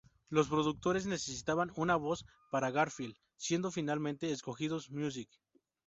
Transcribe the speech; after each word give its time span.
Los 0.29 0.47
productores 0.47 1.05
necesitaban 1.05 1.71
una 1.75 1.95
voz 1.95 2.25
para 2.49 2.71
Garfield, 2.71 3.15
siendo 3.37 3.69
finalmente 3.69 4.31
escogido 4.31 4.79
Music. 4.89 5.29